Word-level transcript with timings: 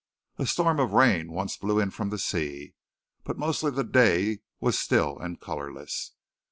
A 0.39 0.47
storm 0.47 0.79
of 0.79 0.93
rain 0.93 1.31
once 1.31 1.57
blew 1.57 1.79
in 1.79 1.91
from 1.91 2.09
the 2.09 2.17
sea, 2.17 2.73
but 3.23 3.37
mostly 3.37 3.69
the 3.69 3.83
day 3.83 4.39
was 4.59 4.79
still 4.79 5.19
and 5.19 5.39
colorless. 5.39 6.13